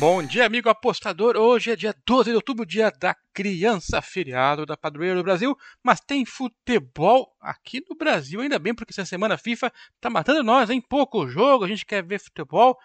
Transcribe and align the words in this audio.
Bom 0.00 0.22
dia, 0.22 0.46
amigo 0.46 0.70
apostador. 0.70 1.36
Hoje 1.36 1.72
é 1.72 1.76
dia 1.76 1.94
12 2.06 2.30
de 2.30 2.34
outubro, 2.34 2.64
dia 2.64 2.90
da 2.90 3.14
criança, 3.34 4.00
feriado 4.00 4.64
da 4.64 4.74
padroeira 4.74 5.14
do 5.14 5.22
Brasil, 5.22 5.54
mas 5.82 6.00
tem 6.00 6.24
futebol 6.24 7.36
aqui 7.38 7.84
no 7.86 7.94
Brasil, 7.94 8.40
ainda 8.40 8.58
bem, 8.58 8.74
porque 8.74 8.94
essa 8.94 9.04
semana 9.04 9.34
a 9.34 9.38
FIFA 9.38 9.70
tá 10.00 10.08
matando 10.08 10.42
nós, 10.42 10.70
hein? 10.70 10.80
Pouco 10.80 11.28
jogo, 11.28 11.64
a 11.64 11.68
gente 11.68 11.84
quer 11.84 12.02
ver 12.02 12.18
futebol, 12.18 12.78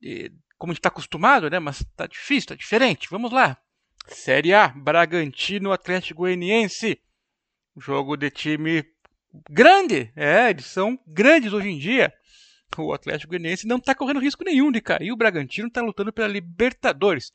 e, 0.00 0.30
como 0.56 0.70
a 0.70 0.74
gente 0.74 0.82
tá 0.82 0.90
acostumado, 0.90 1.50
né? 1.50 1.58
Mas 1.58 1.84
tá 1.96 2.06
difícil, 2.06 2.50
tá 2.50 2.54
diferente. 2.54 3.08
Vamos 3.10 3.32
lá. 3.32 3.58
Série 4.06 4.54
A, 4.54 4.68
Bragantino 4.68 5.72
Atlético 5.72 6.20
Goianiense. 6.20 7.00
Jogo 7.76 8.16
de 8.16 8.30
time 8.30 8.84
grande, 9.50 10.12
é, 10.14 10.50
eles 10.50 10.66
são 10.66 10.96
grandes 11.04 11.52
hoje 11.52 11.68
em 11.68 11.78
dia 11.80 12.14
o 12.76 12.92
Atlético 12.92 13.30
Goianiense 13.30 13.66
não 13.66 13.76
está 13.76 13.94
correndo 13.94 14.20
risco 14.20 14.44
nenhum 14.44 14.70
de 14.70 14.80
cair. 14.80 15.12
O 15.12 15.16
Bragantino 15.16 15.68
está 15.68 15.80
lutando 15.80 16.12
pela 16.12 16.28
Libertadores. 16.28 17.32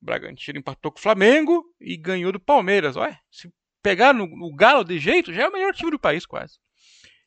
O 0.00 0.04
Bragantino 0.04 0.58
empatou 0.58 0.92
com 0.92 0.98
o 0.98 1.02
Flamengo 1.02 1.64
e 1.80 1.96
ganhou 1.96 2.32
do 2.32 2.40
Palmeiras. 2.40 2.96
Olha, 2.96 3.18
se 3.30 3.52
pegar 3.82 4.12
no, 4.12 4.26
no 4.26 4.54
Galo 4.54 4.84
de 4.84 4.98
jeito, 4.98 5.32
já 5.32 5.42
é 5.42 5.48
o 5.48 5.52
melhor 5.52 5.74
time 5.74 5.90
do 5.90 5.98
país 5.98 6.24
quase. 6.24 6.58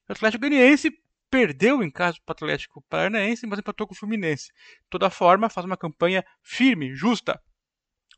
O 0.08 0.14
Atlético 0.14 0.42
Goianiense 0.48 0.92
perdeu 1.30 1.82
em 1.82 1.90
casa 1.90 2.18
para 2.26 2.34
o 2.34 2.36
Atlético 2.36 2.84
Paranaense, 2.90 3.48
mas 3.48 3.60
empatou 3.60 3.88
com 3.88 3.94
o 3.94 3.98
Fluminense. 3.98 4.48
De 4.48 4.90
toda 4.90 5.10
forma, 5.10 5.50
faz 5.50 5.66
uma 5.66 5.78
campanha 5.78 6.26
firme, 6.44 6.94
justa. 6.94 7.42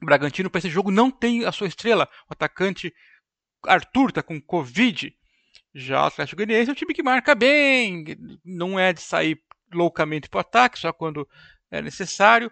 O 0.02 0.05
Bragantino 0.05 0.50
para 0.50 0.59
esse 0.59 0.70
jogo 0.70 0.89
não 0.89 1.11
tem 1.11 1.45
a 1.45 1.52
sua 1.52 1.67
estrela. 1.67 2.09
O 2.30 2.34
atacante 2.34 2.94
Arthur 3.66 4.09
está 4.09 4.23
com 4.23 4.41
Covid. 4.41 5.16
Já 5.73 6.04
o 6.04 6.05
Atlético 6.05 6.38
Goianiense 6.38 6.70
é 6.70 6.72
um 6.72 6.76
time 6.76 6.94
que 6.94 7.02
marca 7.02 7.34
bem, 7.34 8.05
não 8.45 8.80
é 8.80 8.94
de 8.94 9.02
sair 9.02 9.41
loucamente 9.73 10.30
para 10.30 10.38
o 10.38 10.41
ataque, 10.41 10.77
só 10.77 10.94
quando 10.94 11.27
é 11.72 11.81
necessário. 11.81 12.52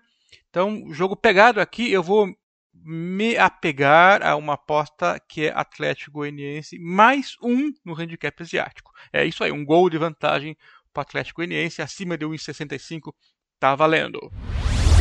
Então, 0.49 0.91
jogo 0.91 1.15
pegado 1.15 1.61
aqui, 1.61 1.91
eu 1.91 2.01
vou 2.01 2.27
me 2.73 3.37
apegar 3.37 4.23
a 4.23 4.35
uma 4.35 4.53
aposta 4.53 5.19
que 5.29 5.45
é 5.45 5.53
Atlético 5.53 6.13
Goianiense 6.13 6.79
mais 6.79 7.35
um 7.43 7.71
no 7.85 7.93
handicap 7.93 8.41
asiático. 8.41 8.91
É 9.13 9.23
isso 9.23 9.43
aí, 9.43 9.51
um 9.51 9.63
gol 9.63 9.89
de 9.89 9.97
vantagem 9.97 10.57
para 10.91 11.01
o 11.01 11.03
Atlético 11.03 11.37
Goianiense 11.37 11.81
acima 11.81 12.17
de 12.17 12.25
1,65 12.25 13.13
tá 13.59 13.75
valendo. 13.75 14.31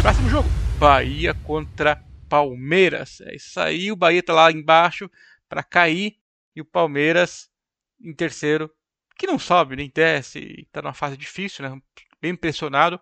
Próximo 0.02 0.28
jogo, 0.28 0.48
Bahia 0.78 1.32
contra 1.32 2.04
Palmeiras. 2.28 3.20
É 3.22 3.34
isso 3.34 3.58
aí, 3.58 3.90
o 3.90 3.96
Bahia 3.96 4.22
tá 4.22 4.34
lá 4.34 4.52
embaixo 4.52 5.10
para 5.48 5.62
cair 5.62 6.16
e 6.54 6.60
o 6.60 6.64
Palmeiras 6.64 7.49
em 8.02 8.14
terceiro, 8.14 8.70
que 9.16 9.26
não 9.26 9.38
sobe 9.38 9.76
nem 9.76 9.90
desce, 9.94 10.62
está 10.62 10.80
numa 10.80 10.94
fase 10.94 11.16
difícil, 11.16 11.68
né? 11.68 11.80
bem 12.20 12.34
pressionado. 12.34 13.00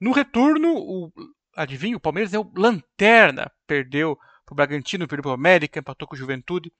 No 0.00 0.12
retorno, 0.12 0.74
o, 0.76 1.12
adivinha, 1.54 1.96
o 1.96 2.00
Palmeiras 2.00 2.32
é 2.32 2.38
o 2.38 2.52
lanterna, 2.56 3.50
perdeu 3.66 4.16
para 4.44 4.52
o 4.52 4.56
Bragantino, 4.56 5.08
perdeu 5.08 5.22
para 5.22 5.30
o 5.30 5.34
América, 5.34 5.78
empatou 5.78 6.06
com 6.06 6.14
o 6.14 6.18
Juventude. 6.18 6.72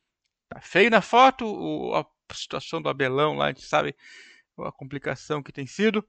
Tá 0.49 0.61
feio 0.61 0.91
na 0.91 1.03
foto, 1.03 1.45
o, 1.45 1.95
a 1.95 2.07
situação 2.33 2.81
do 2.81 2.89
Abelão 2.89 3.37
lá, 3.37 3.47
a 3.47 3.49
gente 3.49 3.63
sabe 3.63 3.95
a 4.59 4.73
complicação 4.73 5.43
que 5.43 5.53
tem 5.53 5.67
sido. 5.67 6.05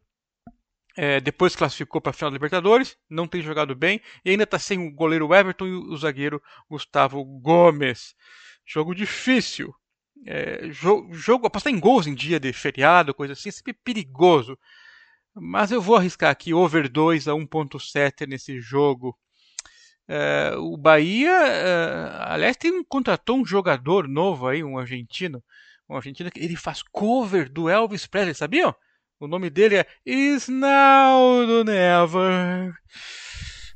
É, 0.96 1.20
depois 1.20 1.56
classificou 1.56 2.02
para 2.02 2.10
a 2.10 2.14
final 2.14 2.32
da 2.32 2.36
Libertadores, 2.36 2.98
não 3.10 3.28
tem 3.28 3.42
jogado 3.42 3.76
bem 3.76 4.02
e 4.26 4.32
ainda 4.32 4.44
está 4.44 4.60
sem 4.60 4.86
o 4.86 4.92
goleiro 4.92 5.34
Everton 5.34 5.68
e 5.68 5.72
o 5.72 5.96
zagueiro 5.96 6.42
Gustavo 6.70 7.24
Gomes. 7.24 8.16
Jogo 8.66 8.94
difícil 8.94 9.74
é, 10.26 10.70
jogo, 10.72 11.14
jogo, 11.14 11.48
apostar 11.48 11.72
em 11.72 11.80
gols 11.80 12.08
em 12.08 12.14
dia 12.14 12.40
de 12.40 12.52
feriado, 12.54 13.14
coisa 13.14 13.34
assim, 13.34 13.50
é 13.50 13.52
sempre 13.52 13.74
perigoso. 13.74 14.58
Mas 15.34 15.72
eu 15.72 15.82
vou 15.82 15.96
arriscar 15.96 16.32
aqui 16.32 16.54
over 16.54 16.90
2 16.90 17.28
a 17.28 17.32
1.7 17.34 18.28
nesse 18.28 18.60
jogo. 18.60 19.18
É, 20.08 20.54
o 20.58 20.76
Bahia, 20.76 21.30
é, 21.30 22.24
aliás, 22.32 22.58
tem, 22.58 22.84
contratou 22.84 23.38
um 23.38 23.46
jogador 23.46 24.08
novo 24.08 24.48
aí, 24.48 24.64
um 24.64 24.78
argentino. 24.78 25.44
Um 25.90 25.96
argentino 25.96 26.32
que 26.32 26.40
ele 26.40 26.56
faz 26.56 26.84
cover 26.92 27.52
do 27.52 27.70
Elvis 27.70 28.08
Presley, 28.08 28.36
sabiam? 28.36 28.76
O 29.20 29.28
nome 29.28 29.50
dele 29.50 29.78
é 29.78 29.86
Isnaldo 30.06 31.64
Never. 31.64 32.74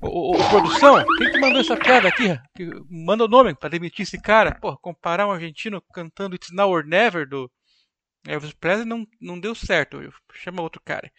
Ô, 0.06 0.34
produção, 0.50 1.04
quem 1.18 1.32
que 1.32 1.40
mandou 1.40 1.62
essa 1.62 1.78
piada 1.78 2.10
aqui? 2.10 2.38
Que 2.56 2.70
manda 2.90 3.24
o 3.24 3.28
nome 3.28 3.56
pra 3.56 3.70
demitir 3.70 4.04
esse 4.04 4.22
cara. 4.22 4.54
Pô, 4.54 4.78
comparar 4.78 5.26
um 5.28 5.32
argentino 5.32 5.82
cantando 5.94 6.36
It's 6.36 6.52
Now 6.52 6.70
or 6.70 6.86
Never 6.86 7.28
do 7.28 7.50
Elvis 8.28 8.54
Presley 8.54 8.86
não, 8.86 9.08
não 9.22 9.40
deu 9.40 9.56
certo. 9.56 9.98
Chama 10.34 10.62
outro 10.62 10.82
cara. 10.84 11.10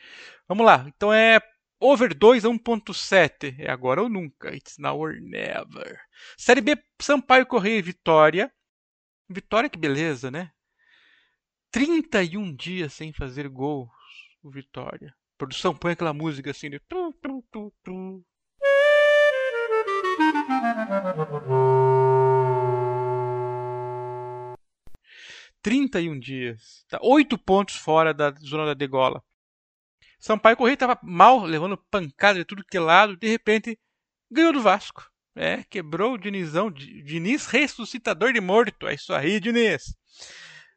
Vamos 0.46 0.66
lá. 0.66 0.84
Então 0.86 1.12
é 1.12 1.40
over 1.80 2.14
2 2.14 2.44
a 2.44 2.48
1.7. 2.48 3.56
É 3.58 3.70
agora 3.70 4.02
ou 4.02 4.08
nunca. 4.08 4.54
It's 4.54 4.76
Now 4.78 4.98
or 4.98 5.14
Never. 5.20 5.98
Série 6.36 6.60
B, 6.60 6.76
Sampaio 7.00 7.46
Correia 7.46 7.82
Vitória. 7.82 8.52
Vitória, 9.30 9.70
que 9.70 9.78
beleza, 9.78 10.30
né? 10.30 10.50
31 11.70 12.54
dias 12.54 12.92
sem 12.92 13.12
fazer 13.12 13.48
gols. 13.48 13.88
O 14.42 14.50
Vitória. 14.50 15.14
produção 15.38 15.74
põe 15.74 15.92
aquela 15.92 16.12
música 16.12 16.50
assim 16.50 16.68
de. 16.68 16.78
31 25.62 26.18
dias. 26.20 26.84
Tá 26.88 26.98
8 27.02 27.38
pontos 27.38 27.76
fora 27.76 28.12
da 28.12 28.30
zona 28.32 28.66
da 28.66 28.74
degola. 28.74 29.22
Sampaio 30.18 30.56
Correia 30.56 30.74
estava 30.74 30.98
mal, 31.02 31.44
levando 31.44 31.76
pancada 31.90 32.38
de 32.38 32.44
tudo 32.44 32.64
que 32.64 32.76
é 32.76 32.80
lado. 32.80 33.16
De 33.16 33.28
repente, 33.28 33.78
ganhou 34.30 34.52
do 34.52 34.60
Vasco. 34.60 35.10
É, 35.34 35.64
quebrou 35.64 36.14
o 36.14 36.18
Dinizão. 36.18 36.70
Diniz 36.70 37.46
ressuscitador 37.46 38.32
de 38.32 38.40
morto. 38.40 38.86
É 38.86 38.94
isso 38.94 39.12
aí, 39.12 39.40
Diniz. 39.40 39.94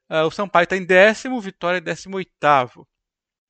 Uh, 0.10 0.26
o 0.26 0.32
Sampaio 0.32 0.64
está 0.64 0.78
em 0.78 0.86
décimo, 0.86 1.42
Vitória 1.42 1.80
em 1.80 1.84
décimo 1.84 2.16
oitavo. 2.16 2.88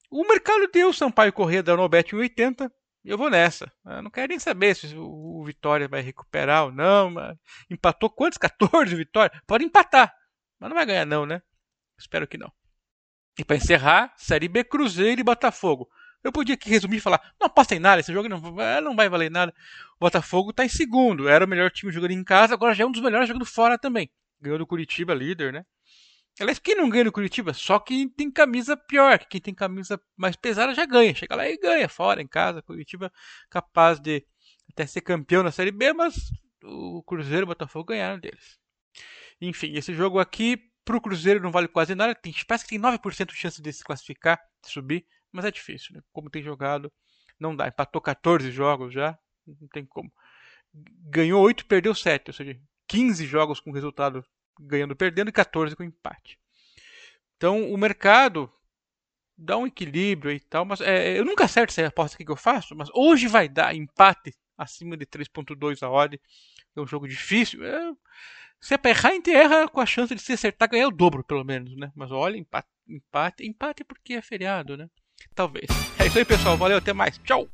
O 0.10 0.28
mercado 0.28 0.68
deu 0.72 0.92
Sampaio 0.92 1.32
Correia 1.32 1.62
da 1.62 1.76
Nobet 1.76 2.14
em 2.14 2.18
80 2.18 2.72
eu 3.09 3.18
vou 3.18 3.29
nessa. 3.29 3.72
Eu 3.85 4.01
não 4.01 4.12
quero 4.12 4.29
nem 4.29 4.40
saber 4.40 4.75
se 4.75 4.94
o 4.95 5.44
Vitória 5.45 5.88
vai 5.88 6.01
recuperar 6.01 6.66
ou 6.66 6.72
não. 6.72 7.12
Mas 7.12 7.38
empatou 7.69 8.09
quantos? 8.09 8.38
14 8.38 8.94
Vitória? 8.95 9.41
Pode 9.47 9.63
empatar, 9.63 10.13
mas 10.59 10.69
não 10.69 10.75
vai 10.75 10.85
ganhar 10.85 11.06
não, 11.06 11.25
né? 11.25 11.41
Espero 11.97 12.28
que 12.28 12.38
não. 12.38 12.51
E 13.38 13.45
para 13.45 13.56
encerrar, 13.56 14.13
Série 14.18 14.47
B 14.47 14.63
Cruzeiro 14.63 15.22
e 15.22 15.23
Botafogo. 15.23 15.90
Eu 16.23 16.31
podia 16.31 16.56
aqui 16.56 16.69
resumir 16.69 16.97
e 16.97 17.00
falar, 17.01 17.34
não 17.40 17.47
aposta 17.47 17.75
em 17.75 17.79
nada, 17.79 18.00
esse 18.00 18.12
jogo 18.12 18.28
não, 18.28 18.41
não 18.81 18.95
vai 18.95 19.07
valer 19.07 19.29
nada. 19.29 19.53
O 19.95 20.00
Botafogo 20.00 20.50
está 20.50 20.66
em 20.66 20.69
segundo, 20.69 21.29
era 21.29 21.45
o 21.45 21.47
melhor 21.47 21.72
time 21.72 21.91
jogando 21.91 22.12
em 22.12 22.24
casa, 22.24 22.53
agora 22.53 22.74
já 22.74 22.84
é 22.84 22.88
um 22.88 22.91
dos 22.91 23.01
melhores 23.01 23.28
jogando 23.28 23.45
fora 23.45 23.78
também. 23.78 24.09
Ganhou 24.41 24.57
do 24.57 24.68
Curitiba, 24.68 25.13
líder, 25.13 25.53
né? 25.53 25.66
Aliás, 26.40 26.59
quem 26.59 26.75
não 26.75 26.90
ganha 26.90 27.06
no 27.06 27.12
Curitiba? 27.12 27.53
Só 27.53 27.80
quem 27.80 28.08
tem 28.08 28.31
camisa 28.31 28.78
pior. 28.78 29.20
Quem 29.20 29.42
tem 29.42 29.53
camisa 29.53 30.00
mais 30.16 30.36
pesada 30.36 30.74
já 30.74 30.86
ganha. 30.86 31.16
Chega 31.16 31.36
lá 31.36 31.50
e 31.50 31.58
ganha 31.58 31.90
fora, 31.90 32.22
em 32.22 32.28
casa. 32.28 32.62
Curitiba 32.62 33.12
capaz 33.50 34.00
de 34.00 34.25
até 34.70 34.86
ser 34.86 35.02
campeão 35.02 35.42
na 35.42 35.52
Série 35.52 35.72
B, 35.72 35.94
mas 35.94 36.31
o 36.64 37.02
Cruzeiro 37.03 37.42
e 37.42 37.46
o 37.46 37.48
Botafogo 37.48 37.86
ganharam 37.86 38.20
deles. 38.20 38.59
Enfim, 39.42 39.74
esse 39.75 39.94
jogo 39.94 40.20
aqui 40.20 40.58
pro 40.86 41.02
Cruzeiro 41.02 41.42
não 41.42 41.52
vale 41.52 41.68
quase 41.68 41.96
nada. 41.96 42.14
Tem, 42.14 42.34
parece 42.48 42.66
que 42.66 42.69
tem 42.72 42.80
9% 42.80 43.31
de 43.31 43.36
chance 43.36 43.62
de 43.62 43.74
se 43.74 43.84
classificar, 43.84 44.40
de 44.64 44.72
subir, 44.72 45.06
mas 45.31 45.46
é 45.46 45.52
difícil, 45.52 45.96
né? 45.96 46.02
Como 46.12 46.30
tem 46.30 46.44
jogado, 46.44 46.92
não 47.40 47.56
dá. 47.56 47.68
Empatou 47.68 48.02
14 48.02 48.52
jogos 48.52 48.94
já, 48.94 49.18
não 49.46 49.68
tem 49.68 49.86
como. 49.86 50.12
Ganhou 50.74 51.44
8, 51.44 51.66
perdeu 51.66 51.96
7, 51.96 52.30
ou 52.30 52.34
seja, 52.34 52.59
15 52.88 53.25
jogos 53.25 53.59
com 53.59 53.72
resultado 53.72 54.24
ganhando 54.59 54.95
perdendo 54.95 55.29
e 55.29 55.34
14 55.34 55.75
com 55.75 55.84
empate. 55.84 56.40
Então 57.35 57.72
o 57.72 57.78
mercado 57.78 58.51
dá 59.38 59.57
um 59.57 59.68
equilíbrio 59.68 60.31
e 60.31 60.40
tal, 60.40 60.66
mas 60.66 60.81
é, 60.81 61.18
eu 61.18 61.23
nunca 61.23 61.45
acerto 61.45 61.72
essa 61.72 61.88
aposta 61.88 62.18
que 62.18 62.29
eu 62.29 62.35
faço, 62.35 62.75
mas 62.75 62.90
hoje 62.94 63.28
vai 63.28 63.47
dar 63.47 63.75
empate 63.75 64.34
acima 64.57 64.98
de 64.98 65.06
3.2 65.06 65.83
a 65.83 65.89
odd. 65.89 66.19
É 66.75 66.81
um 66.81 66.88
jogo 66.88 67.07
difícil. 67.07 67.63
É, 67.63 67.92
se 68.59 68.74
é 68.74 68.77
para 68.77 68.92
errar, 68.92 69.09
a 69.09 69.13
gente 69.13 69.31
erra 69.31 69.68
com 69.68 69.80
a 69.80 69.86
chance 69.86 70.13
de 70.13 70.21
se 70.21 70.33
acertar 70.33 70.69
ganhar 70.69 70.88
o 70.88 70.92
dobro, 70.92 71.24
pelo 71.24 71.44
menos, 71.44 71.75
né? 71.75 71.92
Mas 71.95 72.12
olha, 72.12 72.38
empate, 72.38 72.68
empate, 72.88 73.45
empate 73.45 73.83
porque 73.83 74.13
é 74.13 74.21
feriado, 74.21 74.75
né? 74.75 74.89
Talvez. 75.36 75.68
É 76.00 76.07
isso 76.07 76.18
aí, 76.18 76.25
pessoal. 76.25 76.57
Valeu, 76.57 76.77
até 76.77 76.94
mais. 76.94 77.18
Tchau! 77.19 77.48